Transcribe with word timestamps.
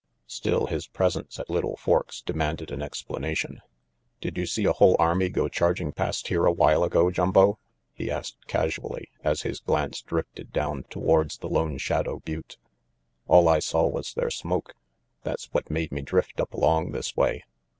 Still, 0.25 0.65
his 0.65 0.87
pres 0.87 1.15
ence 1.15 1.39
at 1.39 1.47
Little 1.47 1.77
Forks 1.77 2.23
demanded 2.23 2.71
an 2.71 2.81
explanation. 2.81 3.61
"Did 4.19 4.35
you 4.35 4.47
see 4.47 4.65
a 4.65 4.73
whole 4.73 4.95
army 4.97 5.29
go 5.29 5.47
charging 5.47 5.91
past 5.91 6.27
here 6.29 6.47
a 6.47 6.51
while 6.51 6.83
ago, 6.83 7.11
Jumbo?" 7.11 7.59
he 7.93 8.09
asked 8.09 8.47
casually, 8.47 9.11
as 9.23 9.43
his 9.43 9.59
glance 9.59 10.01
drifted 10.01 10.51
down 10.51 10.85
towards 10.89 11.37
the 11.37 11.49
Lone 11.49 11.77
Shadow 11.77 12.19
butte. 12.25 12.57
"All 13.27 13.47
I 13.47 13.59
saw 13.59 13.85
was 13.85 14.15
their 14.15 14.31
smoke. 14.31 14.73
That's 15.21 15.53
what 15.53 15.69
made 15.69 15.91
me 15.91 16.01
drift 16.01 16.39
up 16.41 16.55
along 16.55 16.93
this 16.93 17.15
way. 17.15 17.43